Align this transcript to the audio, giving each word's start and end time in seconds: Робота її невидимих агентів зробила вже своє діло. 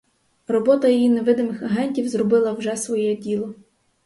Робота 0.47 0.87
її 0.87 1.09
невидимих 1.09 1.61
агентів 1.63 2.07
зробила 2.07 2.51
вже 2.51 2.75
своє 2.77 3.15
діло. 3.15 3.55